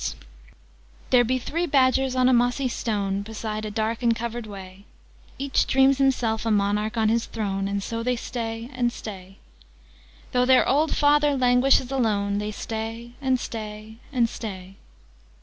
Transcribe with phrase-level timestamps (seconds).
[1.11, 3.21] 'Three badgers on a mossy stone'} "There be three Badgers on a mossy stone,
[3.61, 4.85] Beside a dark and covered way:
[5.37, 9.37] Each dreams himself a monarch on his throne, And so they stay and stay
[10.31, 14.77] Though their old Father languishes alone, They stay, and stay, and stay.